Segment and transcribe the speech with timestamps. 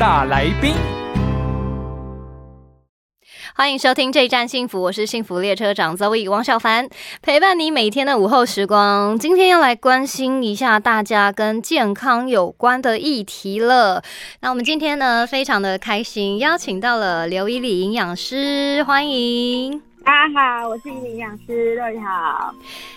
[0.00, 0.72] 大来宾，
[3.54, 6.88] 欢迎收听这一站幸福，我是幸福列车长 Zoe 王小凡，
[7.20, 9.18] 陪伴你每天的午后时光。
[9.18, 14.02] 今天要来关心一下大家跟健康有关的议题了。
[14.40, 19.82] 那我们今天呢，非常的开心，邀请到了刘依礼营养师，欢迎。
[20.02, 22.54] 大家好，我是营养师乐好。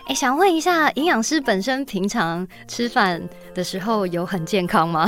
[0.08, 3.22] 哎，想问一下，营养师本身平常吃饭
[3.54, 5.06] 的时候有很健康吗？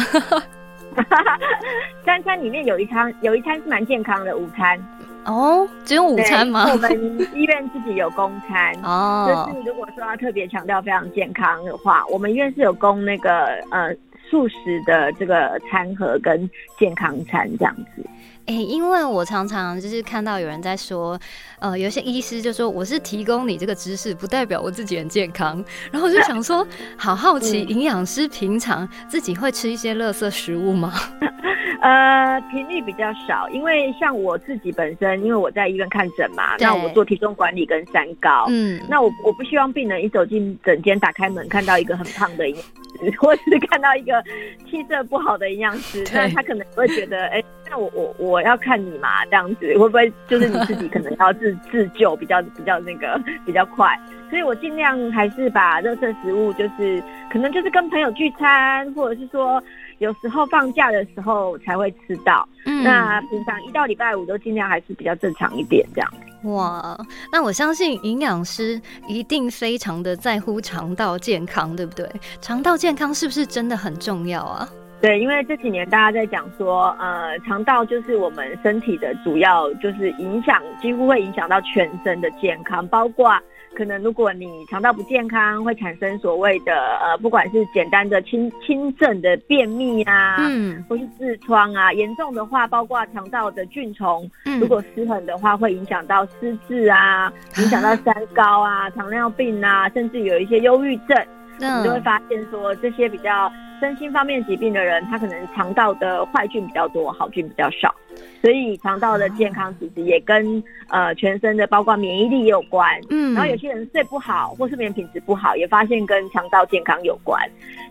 [2.06, 4.80] 三餐里面有一餐，有一餐是蛮健康的午餐。
[5.26, 6.70] 哦，只有午餐吗？
[6.72, 6.92] 我们
[7.34, 8.74] 医院自己有供餐。
[8.84, 13.92] 哦，就是如果说要特别强调非常健康的话，我们医院是有供那个呃
[14.30, 18.06] 素食的这个餐盒跟健康餐这样子。
[18.46, 21.20] 哎，因为我常常就是看到有人在说，
[21.60, 25.64] 呃，有些医师就说我是提供你这个知识，不代表我自己很健康。
[25.92, 26.66] 然后我就想说，
[26.96, 30.94] 好好奇，营养师平常自己会吃一些垃圾食物吗？
[31.82, 44.24] 呃，频率比较少，因为像我自己本身，因为我在医院看诊嘛，那我做体重管理跟三高，嗯，那我我不希望病人一走进诊间，打开门看到一个很胖的营养师， 或是看到一个
[44.70, 53.98] 气色不好的营养师，那他可能会觉得，哎，那我我我要看你嘛，这样子会不会就是你自己可能要自 自救比较比较那个比较快？
[54.30, 59.62] 所以我尽量还是把热色食物，就是可能就是跟朋友聚餐，或者是说。
[60.00, 66.14] 有时候放假的时候才会吃到，嗯，那平常一到礼拜五都尽量还是比较正常一点这样。
[66.44, 66.98] 哇，
[67.32, 72.08] 那我相信营养师一定非常的在乎肠道健康，对不对？
[72.42, 74.70] 肠道健康是不是真的很重要啊？
[75.02, 83.38] 对，因为这几年大家在讲说，呃，肠道就是我们身体的主要，就是影响几乎会影响到全身的健康，包括。
[83.76, 94.60] 可能如果你肠道不健康，会产生所谓的呃，不管是简单的轻轻症的便秘啊，嗯，或是痔疮啊，严重的话，包括肠道的菌虫，嗯。
[94.60, 101.18] 如果失衡的话，会影响到失智啊， 影响到三高啊，糖尿病啊，甚至有一些忧郁症，
[101.60, 107.94] 你就会发现说这些比较身心方面疾病的人，他可能肠道的坏菌比较多，好菌比较少。
[108.42, 117.42] 所以肠道的健康其实也跟呃全身的包括免疫力也有关，嗯，然后有些人睡不好或睡眠品质不好，也发现跟肠道健康有关。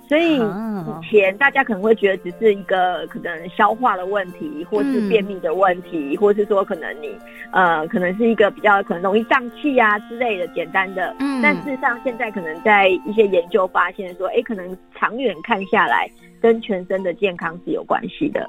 [0.06, 7.08] 所以以前大家可能会觉得只是一个可能消化的问题，或是便秘的问题，或是说可能你
[7.52, 16.06] 呃可能是一个比较可能容易胀气啊之类的简单的，嗯，但事实上现在可能在一些研究发现说，哎，可能长远看下来
[16.38, 18.46] 跟全身的健康是有关系的。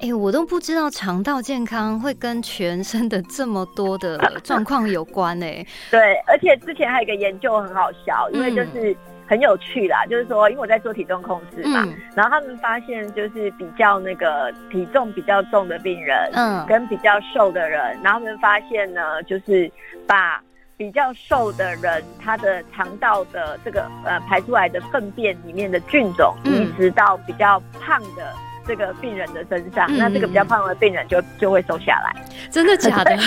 [0.00, 5.64] 哎，我都不知道肠道健康会跟全身的这么多的 状况有关哎。
[5.90, 19.70] 对，而且之前还有一个研究很好笑，因为就是很有趣啦，就是说，因为我在做体重控制嘛，然后他们发现就是比较那个体重比较重的病人，嗯，跟比较瘦的人，然后他们发现呢，就是
[20.06, 20.40] 把
[20.76, 28.32] 比较瘦的人他的肠道的这个呃排出来的粪便里面的菌种移植到比较胖的。
[28.68, 32.14] 这个病人的身上，那这个比较胖的病人就就会瘦下来，
[32.50, 33.16] 真的假的？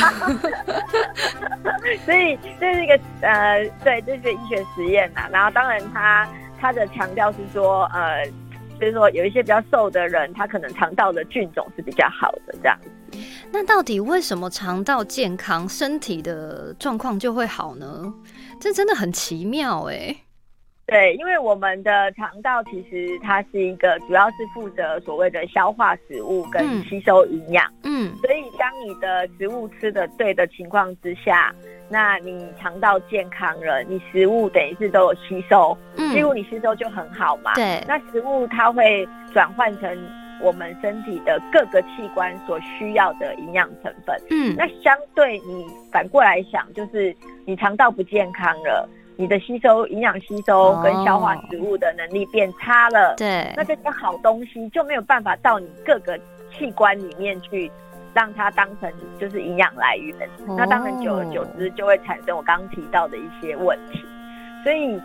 [2.05, 5.27] 所以这是一个呃，对，这是医学实验呐。
[5.31, 8.23] 然后当然他他的强调是说，呃，
[8.79, 12.89] 就是说有一些比较瘦的人，他可能肠道的菌种是比较好的这样子。
[13.51, 18.13] 那到底为什么肠道健康，身体的状况就会好呢？
[18.59, 20.15] 这真的很奇妙哎。
[20.87, 27.65] 对，因为我们的肠道其实它是一个，主要是负责所谓的消化食物跟吸收营养。
[27.83, 31.53] 嗯，所以当你的食物吃的对的情况之下，
[31.87, 37.53] 那你肠道健康了，你食物等于是都有吸收，嗯几乎你吸收就很好嘛。
[37.53, 39.97] 对，那食物它会转换成
[40.41, 44.13] 我们身体的各个器官所需要的营养成分。
[44.29, 48.89] 嗯，那相对你反过来想，就是你肠道不健康了。
[49.21, 56.17] 你的吸收营养吸收跟消化食物的能力变差了，对，那这些好东西就没有办法到你各个
[56.51, 57.71] 器官里面去，
[58.15, 60.27] 让它当成就是营养来源。
[60.57, 64.03] 那当然久而久之就会产生我刚刚提到的一些问题。
[64.63, 64.99] 所以，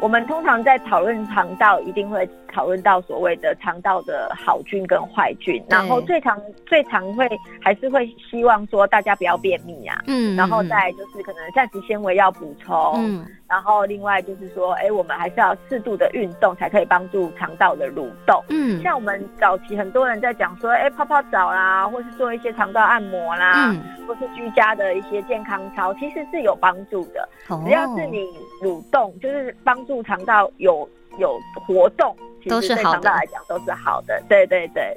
[0.00, 7.28] 我们通常在讨论肠道，一定会讨论到所谓的肠道的好菌跟坏菌，然后最常最常会
[7.60, 18.42] 还是会希望说大家不要便秘啊，嗯，然后再就是可能膳食纤维要补充，嗯，然后另外就是说，哎，我们还是要适度的运动，才可以帮助肠道的蠕动。
[18.48, 27.28] 嗯，像我们早期很多人在讲说，哎，泡泡澡啦，或是做一些肠道按摩啦，嗯，或是居家的一些健康操，其实是有帮助的。
[27.48, 27.62] 哦。
[27.64, 28.24] 只要是你
[28.62, 30.88] 蠕动，就是帮助肠道有
[31.18, 32.14] 有活动，
[32.48, 34.22] 其实对都是好的肠道来讲都是好的。
[34.28, 34.96] 对对对。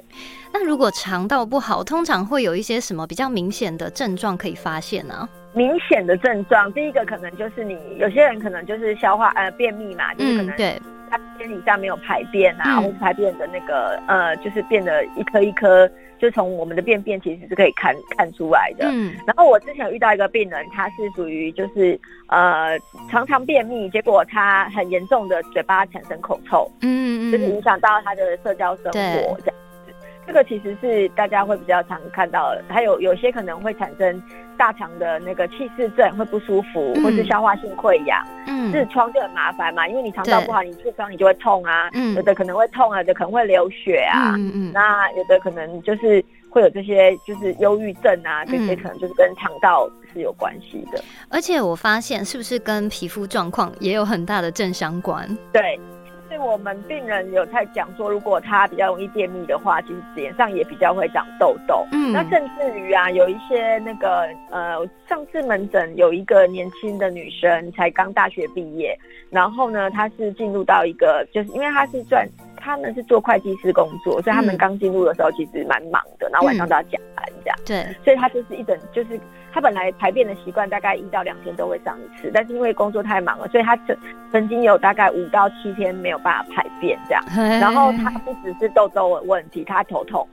[0.52, 5.28] 那如果肠道不好，通常会有一些什么比较明显的症状可以发现呢？
[5.52, 10.80] 明显的症状，第一个可能就是你有些人可能就是消化呃便秘嘛，就是可嗯，能对，
[11.10, 18.86] 他天底下没有排便啊，嗯或是排便的那个呃，就是变得一颗一颗，就从我们的便便其实是可以看看出来的。
[18.88, 22.78] 嗯，然后我之前遇到一个病人，他是属于就是呃
[23.10, 29.52] 常常便秘，结果他很严重的嘴巴产生口臭，嗯就是影响到他的社交生活这样子。
[30.30, 34.22] 这个其实是大家会比较常看到的，还有有些可能会产生
[34.56, 38.24] 大肠的那个气室症，会不舒服，嗯或是消化性溃疡。
[38.46, 51.02] 嗯，痔疮就很麻烦嘛，因为你肠道不好，你痔疮你就会痛啊，嗯有的可能会痛啊，有的可能会流血啊，嗯嗯那有的可能就是会有这些就是忧郁症啊，这些嗯可能就是跟肠道是有关系的。
[51.28, 55.26] 而且我发现是不是跟皮肤状况也有很大的正相关？
[55.52, 55.80] 对，
[56.40, 61.86] 我们病人有在讲说，如果他比较容易便秘的话，其实脸上也比较会长痘痘。
[61.92, 64.78] 嗯那甚至于啊，有一些那个呃，
[65.08, 68.98] 上次门诊有一个年轻的女生，才刚大学毕业，
[69.30, 72.26] 然后呢，她是进入到一个，就是因为她是赚，
[72.60, 79.18] 他们是做会计师工作，所以他们嗯刚进入的时候其实蛮忙的，然后晚上都要加班这样，对，所以他就是一整就是。
[79.52, 83.96] 他本来排便的习惯大概一到两天都会上一次，但是因为工作太忙了，所以他曾
[84.30, 87.24] 曾经有大概五到七天没有办法排便这样。
[87.58, 90.24] 然后他不只是痘痘的问题，他头痛。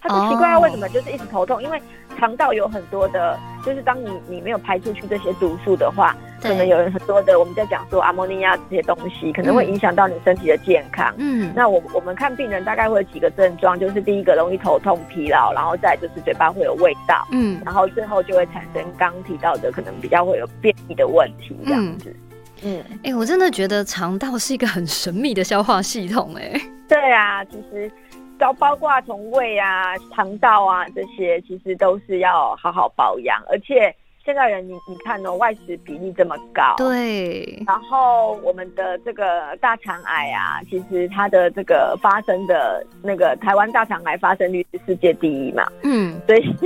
[0.00, 1.80] 他就奇怪啊为什么就是一直头痛，因为
[2.18, 11.14] 肠道有很多的，就是当你你没有排出去这些毒素的话，可能对，有很多的我们在讲说阿莫尼亚这些东西，可能会影响到你身体的健康。
[11.18, 17.60] 嗯，那我我们看病人大概会有几个症状，就是第一个容易头痛、疲劳，然后再就是嘴巴会有味道，嗯。
[17.64, 22.14] 然后最后就会产生刚提到的可能比较会有便秘的问题这样子。
[22.62, 27.90] 嗯，哎、我真的觉得肠道是一个很神秘的消化系统、哎，对啊，其实
[28.40, 33.40] 包包括从胃啊、肠道啊这些，其实都是要好好保养。
[33.50, 33.94] 而且
[34.30, 36.76] 现在人你你看哦，外食比例这么高，。
[36.76, 46.56] 对，然后我们的这个大肠癌啊，其实它的这个发生的那个台湾大肠癌发生率是世界第一嘛，嗯，所以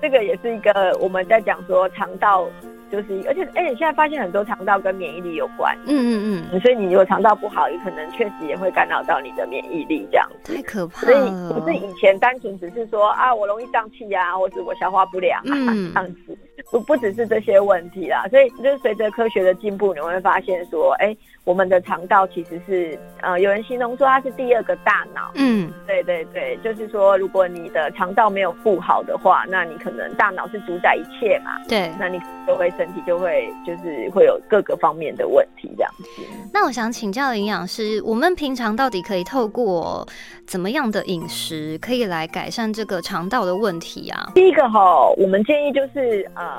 [0.00, 2.48] 这个也是一个我们在讲说肠道
[2.90, 10.54] 就是，而且而且现在发现很多肠道跟免疫力有关，嗯嗯嗯，所以你如果肠道不好，也可能确实也会干扰到你的免疫力这样子。
[10.54, 15.92] 太可怕所以了，不是以前单纯只是说啊，我容易胀气啊，或是我消化不良啊、嗯。
[15.92, 16.38] 这样子，
[16.70, 18.26] 不不只是这些问题啦。
[18.30, 25.30] 所以就是随着科学的进步，你会发现说，哎、我们的肠道其实是呃，有人形容说它是第二个大脑。
[25.34, 31.90] 嗯，对对对，就是说，如果你的肠道没有顾好的话，那你可能大脑是主宰一切嘛，对。
[31.98, 36.22] 那你就会身体就会就是会有各个方面的问题这样子。
[36.52, 40.06] 那我想请教营养师，我们平常到底可以透过
[40.46, 44.30] 怎么样的饮食，可以来改善这个肠道的问题啊？
[44.34, 46.55] 第一个哈，我们建议就是呃，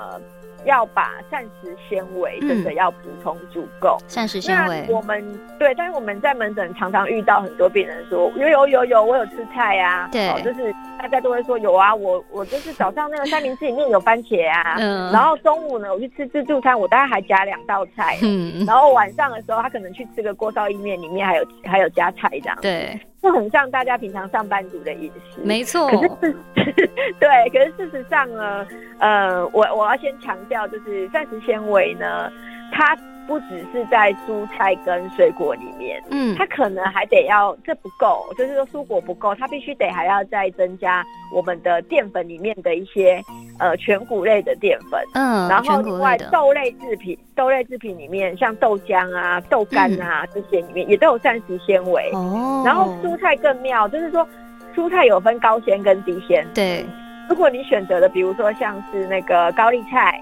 [0.66, 3.98] 要把膳食纤维真的要补充足够。
[4.08, 5.24] 膳食纤维，我们
[5.58, 10.28] 对，但是我们在门诊常常遇到很多病人说有有有有，我有吃菜啊，对。
[10.30, 15.12] 哦，就是大家都会说有啊，我我就是早上那个三明治里面有番茄啊， 嗯。
[15.12, 25.98] 然后中午呢我去吃自助餐，我大概还加两道菜， 嗯，然后晚上的时候他可能去吃个锅烧意面，里面还有还有加菜这样，，对，就很像大家平常上班族的饮食，没错可，
[26.28, 26.38] 是事
[27.20, 28.66] 对，可是事实上呢，
[29.00, 32.32] 呃，我我要先强调，就是膳食纤维呢，
[32.72, 32.96] 它
[33.28, 43.22] 不只是在蔬菜跟水果里面，嗯它可能还得要这不够，就是说蔬果不够，它必须得还要再增加我们的淀粉里面的一些
[43.60, 45.04] 呃全谷类的淀粉。
[45.14, 52.10] 嗯，然后另外，豆类制品，豆类制品里面像豆浆啊、豆干啊、这些里面也都有膳食纤维。
[52.14, 54.28] 嗯哦，然后蔬菜更妙，就是说
[54.76, 56.48] 蔬菜有分高纤跟低纤。
[56.54, 56.86] 对，
[57.30, 60.22] 如果你选择的，比如说像是那个高丽菜，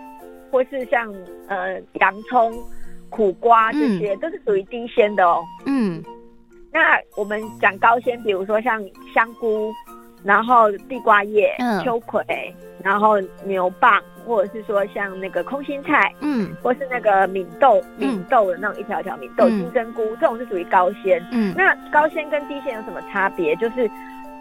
[0.51, 1.13] 或是像
[1.47, 2.53] 呃洋葱、
[3.15, 5.41] 苦瓜这些，都是属于低纤的哦。
[5.65, 6.03] 嗯。
[6.69, 9.71] 那我们讲高纤，比如说像香菇，
[10.21, 11.81] 然后地瓜叶、嗯。
[11.81, 12.21] 秋葵，
[12.83, 16.53] 然后牛蒡、或者是说像那个空心菜，嗯。
[16.61, 18.09] 或是那个敏豆、嗯。
[18.09, 19.59] 敏豆的那种一条条敏豆、嗯。
[19.59, 21.25] 金针菇，这种是属于高纤。
[21.31, 23.55] 嗯，那高纤跟低纤有什么差别？
[23.55, 23.89] 就是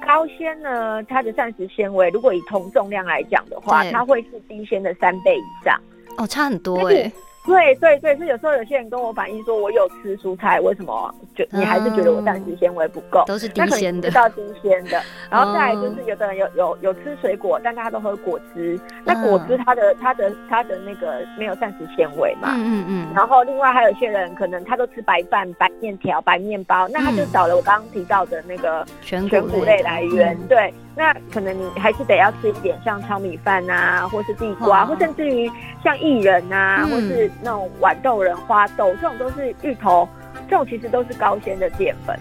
[0.04, 5.80] 高纤呢，它的膳食纤维，如果以同重量来讲的话，它会是低纤的三倍以上。
[6.18, 7.10] 哦，差很多哎，
[7.44, 11.14] 对对对，所以有时候有些人跟我反映说，我有吃蔬菜，为什么？
[11.34, 13.22] 就你还是觉得我膳食纤维不够？
[13.26, 14.08] 都是能纤的。
[14.08, 15.94] 吃，到低纤的，然后再来就哦。
[15.96, 19.22] 是有的人有有有吃水果，但他都喝果汁，那嗯。
[19.28, 22.48] 果汁它的它的它的那个没有膳食纤维嘛。
[22.54, 27.26] 嗯嗯嗯，然后另外还有一些人可能他都吃白饭、白面条、白面包，那他就嗯。
[27.26, 30.34] 少了我刚刚提到的那个全全谷类来源。
[30.40, 35.50] 嗯对，那可能你还是得要吃一点像糙米饭啊，或是地瓜，哇或甚至于
[35.82, 40.08] 像薏仁啊，嗯或是那种豌豆仁、花豆，这种都是芋头，
[40.48, 42.18] 这种其实都是高纤的淀粉。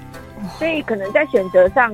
[0.57, 1.93] 所以可能在选择上，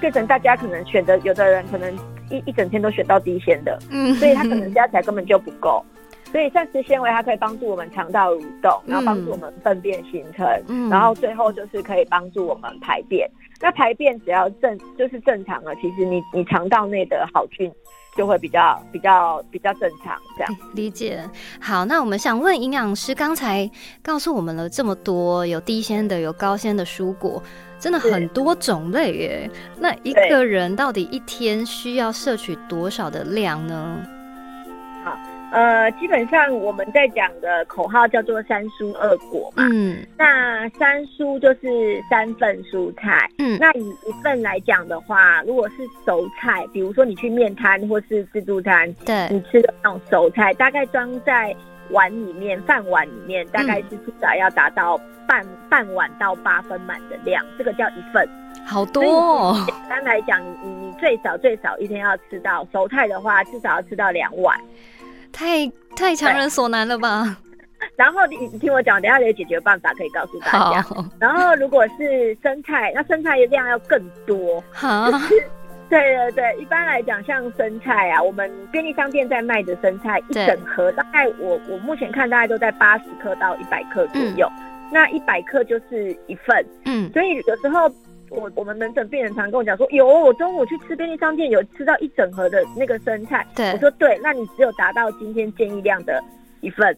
[0.00, 1.92] 变成大家可能选择，有的人可能
[2.30, 5.84] 一一整天都选到低纤的，嗯，所以它可能加起来根本就不够。
[6.30, 13.28] 所以膳食纤维它可以帮助我们肠道蠕动，然后帮助我们粪便形成，嗯然后最后就是可以帮助我们排便。
[13.60, 17.72] 那排便只要正就是正常了，其实你你肠道内的好菌
[18.16, 20.56] 就会比较比较比较正常这样。
[20.74, 21.28] 理解。
[21.60, 23.68] 好，那我们想问营养师，刚才
[24.00, 27.42] 告诉我们了这么多，有低纤的，有高纤的蔬果，
[27.80, 29.50] 真的很多种类耶。
[29.76, 34.06] 那一个人到底一天需要摄取多少的量呢？
[35.50, 39.66] 呃，基本上我们在讲的口号叫做三蔬二果嘛。
[39.72, 43.30] 嗯那三蔬就是三份蔬菜。
[43.38, 51.54] 嗯那以一份来讲的话，如果是熟菜，比如说你去面摊或是自助餐，对，你吃的那种熟菜，大概装在
[51.90, 58.28] 碗里面，饭碗里面，大概是至少要达到半半碗到八分满的量，这个叫一份。
[58.66, 59.64] 好多哦。
[59.66, 64.58] 简单来讲，你你你最少最少一天要吃到熟菜的话，至少要吃到两碗。
[65.38, 67.36] 太太强人所难了吧？
[67.94, 70.82] 然后你你听我讲，等一下有解决办法可以告诉大家。
[70.82, 74.62] 好然后如果是生菜，那生菜的量要更多。
[74.72, 75.08] 好，
[75.88, 84.50] 对对对，一般来讲，像生菜啊，我们便利商店在卖的生菜，一整盒大概我我目前看大概都在八十克到一百克左右。
[84.90, 87.88] 那一百克就是一份，嗯所以有时候
[88.30, 93.46] 我我们门诊病人常跟我讲说，有我中午去吃便利商店有吃到一整盒的那个生菜。
[93.54, 96.22] 对我说对，那你只有达到今天建议量的
[96.60, 96.96] 一份，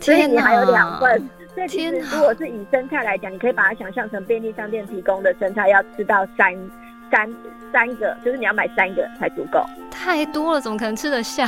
[0.00, 1.28] 所以你还有哪两份。
[1.54, 6.54] 所以其实如果是以生菜来讲，你可以把它想象成便利商店提供的生菜要吃到三
[7.10, 7.30] 三
[7.72, 9.62] 三个，就是你要买三个才足够。
[9.90, 11.46] 太多了，怎么可能吃得下？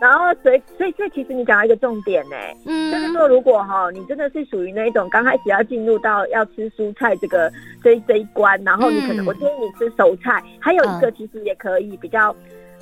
[0.00, 2.36] 然后所以所以所以其实你讲到一个重点呢、
[2.66, 2.92] 嗯。
[2.92, 7.52] 就是嗯，说，如果哈，你真的是属于那一种刚开始要进入到要吃蔬菜这个
[7.82, 9.26] 这一这一关，然后你可能、嗯。
[9.26, 12.34] 我建议你吃熟菜，还有一个其实也可以比较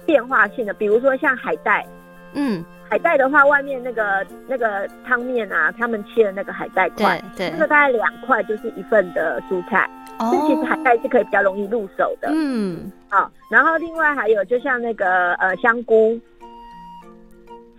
[0.04, 1.86] 变化性的，比如说像海带，
[2.34, 7.50] 嗯，海带的话，外面那个那个汤面啊，他们切的那个海带块对，对。
[7.52, 10.30] 那，个大概两块就是一份的蔬菜，哦。
[10.46, 12.28] 其实海带是可以比较容易入手的。
[12.32, 13.30] 嗯，啊。
[13.50, 16.20] 然后另外还有就像那个呃香菇。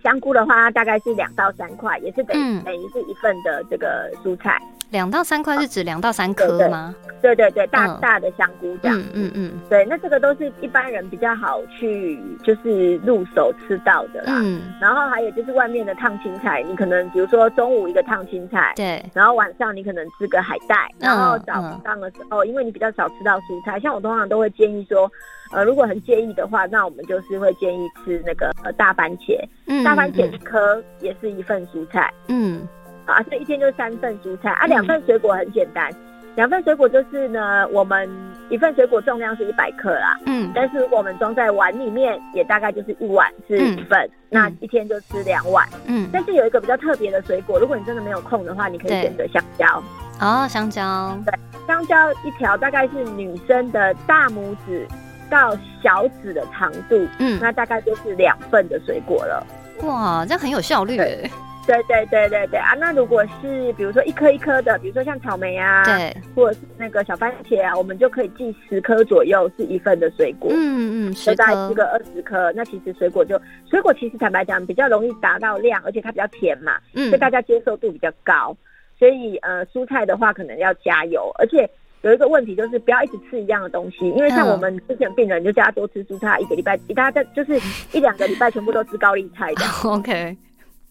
[0.02, 4.60] 香菇的话，大概是两到三块，也是等于、嗯等于是一份的这个蔬菜。
[4.90, 6.94] 两到三块是指两到三颗吗？
[7.20, 8.96] 对对对，大、嗯大的香菇这样。
[8.98, 14.34] 嗯嗯嗯对，那这个都是一般人比较好去就是入手吃到的啦。
[14.40, 21.54] 嗯，然后还有就是外面的烫青菜，你可能比如说中午一个烫青菜，对，然后晚上你可能吃个海带，嗯然后早
[21.84, 25.10] 上的时候，因为你比较少吃到蔬菜，像我通常都会建议说，
[25.52, 32.12] 呃，如果很介意的话，那我们就是会建议吃那个呃大番茄，嗯大番茄一颗也是一份蔬菜。
[32.28, 32.66] 嗯
[33.12, 35.90] 啊，所以一天就三份蔬菜啊，嗯两份水果很简单，
[36.36, 38.08] 两份水果就是呢，我们
[38.50, 45.66] 一份水果重量是一百克啦，嗯但是如果我们装在碗里面，也大概就是一碗是一份，那一天就吃两碗。
[45.86, 49.82] 嗯，但是有一个比较特别的水果，如果你真的没有空的话，你可以选择香蕉。
[50.20, 51.32] 哦，香蕉，对
[51.66, 54.86] 香蕉一条大概是女生的大拇指
[55.30, 59.46] 到小指的长度，嗯，那大概就是两份的水果了。
[59.82, 61.30] 哇，这样很有效率耶，
[61.68, 62.72] 对对对对对啊！
[62.80, 72.50] 那如果是比如说一颗一颗的，比如说像草莓啊，对，或者是那个小番茄啊，我们就可以寄十颗左右是一份的水果，嗯嗯，十颗就大概吃，个二十颗。
[72.52, 78.56] 那其实水果就水果其实坦白讲比较容易达到量，而且它比较甜嘛，嗯所以大家接受度比较高。
[78.98, 81.68] 所以呃，蔬菜的话可能要加油，而且
[82.02, 87.60] 有一个问题就是不要一直吃一样的东西，因为像嗯我们之前病人就叫他多吃蔬菜，一个礼拜一大家就是
[87.92, 90.36] 一两个礼拜全部都吃高丽菜的， OK，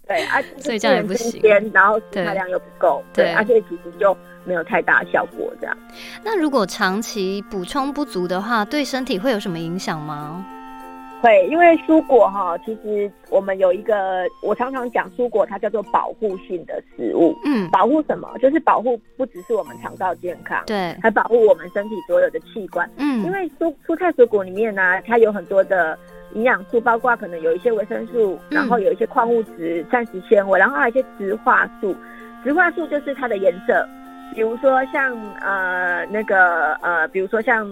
[0.08, 1.42] 对啊，所以这样也不行，
[1.74, 5.78] 然后蔬对菜量又不够，对对，而且其实就没有太大效果这样。
[6.24, 10.46] 那如果长期补充不足的话，对身体会有什么影响吗？
[11.20, 17.36] 会，因为蔬果哈，其实我们有一个，我常常讲蔬果，它叫做保护性的食物。
[17.44, 18.30] 嗯，保护什么？
[18.40, 22.88] 就是保护不只是我们肠道健康，对，还保护我们身体所有的器官。
[22.98, 25.98] 嗯，因为蔬蔬菜水果里面呢，它有很多的
[26.34, 28.56] 营养素，包括可能有一些维生素，嗯。
[28.58, 31.96] 然后有一些矿物质、膳食纤维，然后还有一些植化素。
[32.44, 33.88] 植化素就是它的颜色，
[34.34, 37.68] 比如说像呃那个呃，比如说像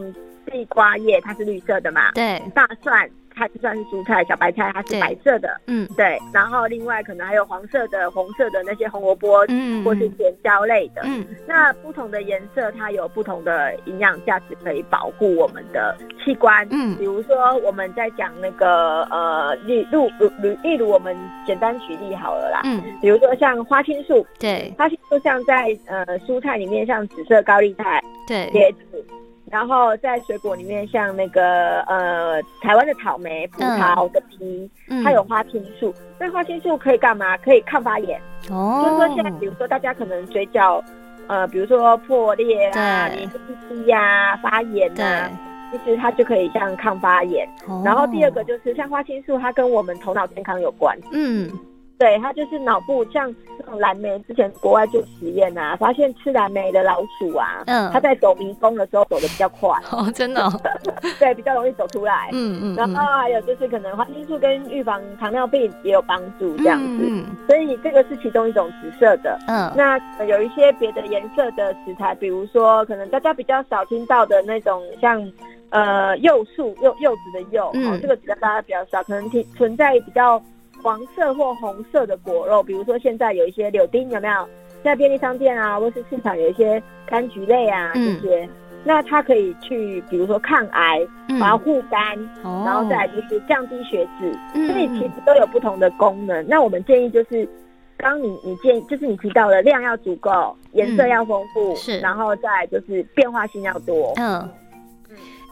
[0.45, 5.87] 地瓜叶，它是绿色的嘛，对，大蒜它就算是蔬菜，小白菜它是白色的，嗯。
[5.97, 9.45] 对，然后另外可能还有黄色的、红色的那些红萝卜。
[9.49, 11.25] 嗯，或是甜椒类的，嗯。
[11.45, 16.67] 那不同的颜色，它有不同的营养价值，可以保护我们的器官。
[16.71, 16.95] 嗯。
[16.97, 20.07] 比如说我们在讲那个呃，例如
[20.41, 21.15] 例例如我们
[21.45, 24.73] 简单举例好了啦，嗯，比如说像花青素，对。
[24.77, 29.05] 花青素像在呃蔬菜里面，像紫色高丽菜、对，茄子。
[29.51, 35.93] 然后在水果里面，像那个呃台湾的草莓、葡萄的皮，嗯它有花青素。
[36.19, 37.37] 那花青素可以干嘛？
[37.37, 38.19] 可以抗发炎。
[38.49, 40.83] 哦，就是说现在，比如说大家可能嘴角，
[41.27, 43.37] 呃，比如说破裂啊、对黏度
[43.69, 45.29] 低呀、发炎对，啊，
[45.71, 47.47] 其实它就可以像抗发炎。
[47.67, 50.97] 哦然后第二个就是像花青素，它跟我们头脑健康有关。
[51.11, 51.51] 嗯
[51.97, 60.51] 对，它就是脑部像这种蓝莓，之前国外做实验啊，发现吃蓝莓的老鼠啊，嗯它在走迷宫的时候走的比较快，哦，真的哦，
[61.19, 62.29] 对，比较容易走出来。
[62.33, 67.05] 嗯嗯，然后还有就是可能花青素跟预防糖尿病也有帮助，这样子。
[67.07, 69.37] 嗯所以这个是其中一种紫色的。
[69.47, 75.31] 嗯那呃有一些别的颜色的食材，比如说可能大家比较少听到的那种，像
[75.69, 80.41] 呃柚树柚柚子的柚，嗯哦，这个比较大家比较少，可能存存在比较
[80.85, 84.47] 黄色或红色的果肉，比如说现在有一些柳丁，有没有？
[84.83, 88.21] 在便利商店啊，或是市场有一些柑橘类啊嗯。
[88.21, 88.47] 这些，
[88.83, 90.99] 那它可以去，比如说抗癌、
[91.39, 96.47] 把它护肝，哦，然后再来就是降低血脂，嗯，所以其实都有不同的功能。
[96.47, 97.49] 那我们建议就是，
[97.97, 101.99] 刚你你建议就是你提到的量要足够，颜色要丰富，嗯是。
[101.99, 104.13] 然后再来就是变化性要多。
[104.17, 104.47] 嗯。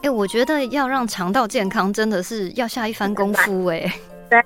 [0.04, 3.92] 哎、我觉得要让肠道健康，真的是要下一番功夫哎、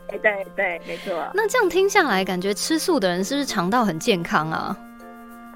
[0.09, 1.15] 对对对，没错。
[1.35, 4.77] 那这样听下来，感觉吃素的人是不是肠道很健康啊？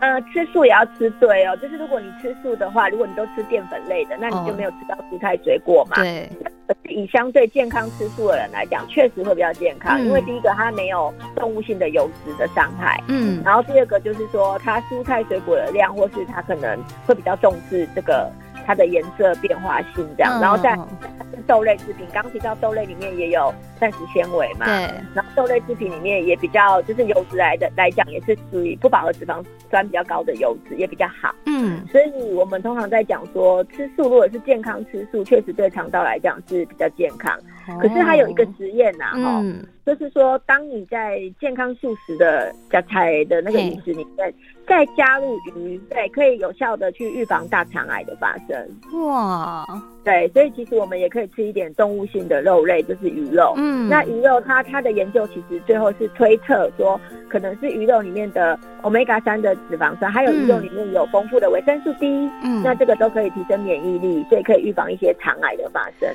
[0.01, 1.57] 呃，吃素也要吃对哦。
[1.59, 5.95] 就是如果你吃素的话，如果你都吃淀粉类的，那你就哦没有吃到蔬菜水果嘛。
[6.03, 6.29] 对，
[6.66, 13.01] 可是以相对健康吃素的人来讲，确实会比较健康，嗯因为第一个它没有动物性的油脂的伤害。
[13.07, 18.29] 嗯然后第二个就是说，它蔬菜水果的量，或是它可能会比较重视这个
[18.66, 20.40] 它的颜色变化性这样。
[20.40, 20.88] 然后再嗯
[21.33, 24.72] 是豆类制品，刚提到豆类里面也有膳食纤维嘛，对，
[25.14, 31.35] 然后豆类制品里面也比较就是油脂来的来讲，也是属于不饱和脂肪酸比较高的油脂，也比较好。
[31.46, 37.38] 嗯所以我们通常在讲说，吃素如果是健康吃素，确实对肠道来讲是比较健康。
[37.81, 44.33] 可是它有一个实验呐、哈、嗯就是说，当你在健康素食的加菜的那个饮食里面，
[44.66, 49.05] 再加入鱼，对，可以有效的去预防大肠癌的发生。
[49.05, 49.66] 哇，
[50.05, 53.55] 对，所以其实我们也可以吃一点动物性的肉类，就是鱼肉。
[53.57, 66.09] 嗯那鱼肉它它的研究其实最后是推测说，可能是鱼肉里面的 omega 三的脂肪酸，还有鱼肉里面有丰富的维生素 D，、嗯那这个都可以提升免疫力，所以可以预防一些肠癌的发生。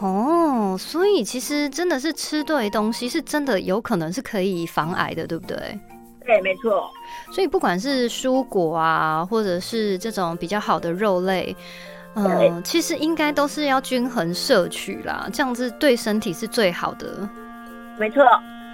[0.00, 5.56] 哦，所以其实真的是吃对东西，是真的有可能是可以防癌的，对不对？
[6.24, 6.88] 对，没错。
[7.32, 11.54] 所以不管是蔬果啊，或者是这种比较好的肉类，
[12.14, 17.28] 嗯、对其实应该都是要均衡摄取啦，这样子对身体是最好的。
[17.98, 18.24] 没错，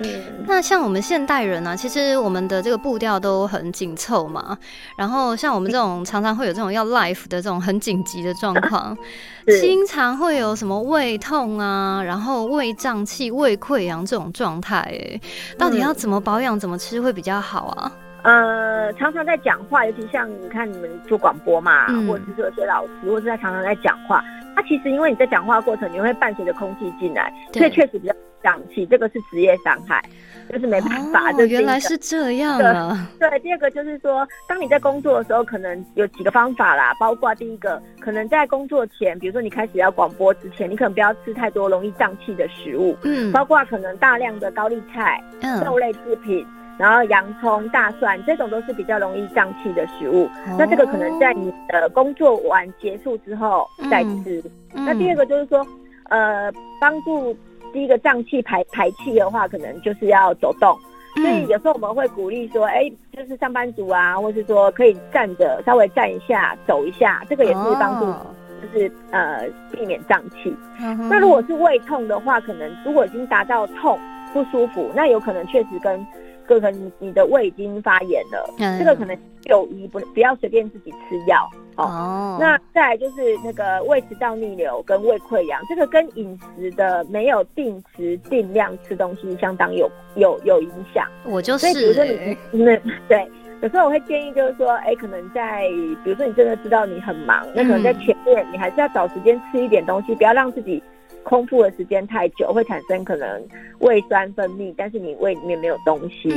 [0.03, 4.57] 嗯，那像我们现代人啊，其实我们的这个步调都很紧凑嘛，
[4.99, 8.97] 然后像我们这种常常会有这种要 life 的这种很紧急的状况，
[9.61, 15.21] 经常会有什么胃痛啊，然后胃胀气、胃溃疡这种状态，哎，
[15.59, 17.93] 到底要怎么保养、怎么吃会比较好啊？
[18.23, 22.07] 呃，常常在讲话，尤其像你看你们做广播嘛，嗯。
[22.09, 24.21] 或者是有些老师，或者是他常常在讲话，
[24.57, 30.03] 他其实因为你在讲话过程，你会伴随着空气进来，所以确实比较胀气，这个是职业伤害，
[30.51, 31.33] 就是没办法。
[31.33, 33.09] 这哦，原来是这样啊！
[33.19, 46.47] 对，第二个就是说，当你在工作的时候，可能有几个方法啦，包括第一个，可能在工作前，比如说你开始要广播之前，你可能不要吃太多容易胀气的食物，嗯包括可能大量的高丽菜、嗯，肉类制品，
[46.79, 50.29] 然后洋葱、大蒜这种都是比较容易胀气的食物。
[50.59, 54.43] 那这个可能在你的工作完结束之后再吃。
[54.75, 55.67] 嗯那第二个就是说，
[56.11, 57.35] 呃，帮助
[57.77, 60.75] 第一个胀气排排气的话，可能就是要走动。
[60.81, 68.27] 嗯所以有时候我们会鼓励说，哎、就是上班族啊，或是说可以站着稍微站一下、走一下，这个也是帮助哦。
[68.63, 70.55] 就是呃避免胀气。
[70.81, 73.99] 嗯那如果是胃痛的话，可能如果已经达到痛
[74.33, 76.07] 不舒服，那有可能确实跟
[76.47, 78.79] 可能你你的胃已经发炎了，嗯。
[78.79, 81.85] 这个可能就医不不要随便自己吃药哦。
[81.85, 91.07] 哦，那再来就是那个胃食道逆流跟胃溃疡，这个跟饮食的没有定时定量吃东西相当有有有影响。
[91.25, 92.77] 我就所以比如说你那
[93.09, 93.29] 对，
[93.63, 95.63] 有时候我会建议就是说，哎，可能在
[96.05, 100.83] 比如说你真的知道你很忙，那可能在前面你还是要找时间吃一点东西，不要让自己
[101.29, 103.43] 空腹的时间太久，会产生可能
[103.81, 106.29] 胃酸分泌，但是你胃里面没有东西。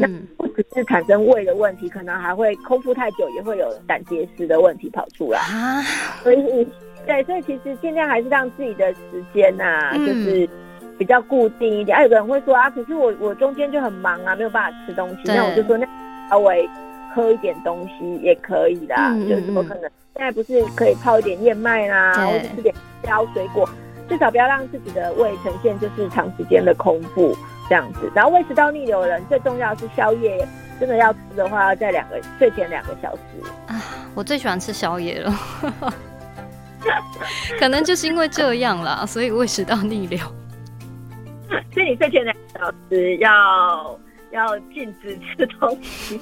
[0.00, 5.38] 那嗯那不只是产生胃的问题，可能还会空腹太久，也会有胆结石的问题跑出来。
[5.38, 5.82] 啊，
[6.22, 6.66] 所以，
[7.06, 10.48] 对，所以其实尽量还是让自己的时间呐、嗯就是
[10.96, 11.98] 比较固定一点。
[11.98, 15.16] 啊，有个人会说啊，可是我我中间就很忙啊，没有办法吃东西。
[15.26, 15.86] 那我就说，那
[16.30, 16.66] 稍微
[17.14, 19.82] 喝一点东西也可以啦，就是我可能
[20.14, 23.68] 现在不是可以泡一点燕麦啦，对或者吃点挑水果，
[24.08, 27.36] 至少不要让自己的胃呈现就是长时间的空腹
[27.68, 28.10] 这样子。
[28.14, 30.46] 然后胃食道逆流的人，最重要是宵夜。
[30.80, 33.20] 真的要吃的话，要在两个睡前两个小时。
[33.66, 33.82] 啊
[34.14, 35.34] 我最喜欢吃宵夜了，
[37.58, 40.18] 可能就是因为这样啦，所以胃食道逆流。
[41.74, 43.98] 所以你睡前两个小时要
[44.30, 46.20] 要禁止吃东西。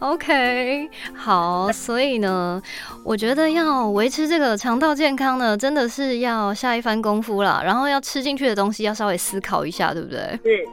[0.00, 2.62] OK，好，所以呢，
[3.04, 7.60] 我觉得要维持这个肠道健康呢，真的是要下一番功夫啦。
[7.64, 10.18] 然后要吃进去的东西要稍微思考一下，对不对？
[10.44, 10.68] 是，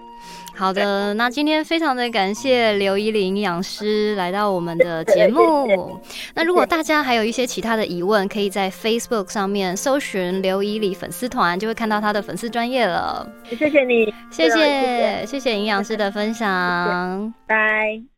[0.55, 5.99] 好的，那今天非常的感谢刘依林营养师来到我们的节目。
[6.35, 13.27] 那如果大家还有一些其他的疑问，可以在 Facebook 上面搜寻刘依里粉丝团，就会看到他的粉丝专业了。
[13.49, 17.33] 谢谢你，谢谢，谢谢营养师的分享。
[17.47, 18.14] 拜。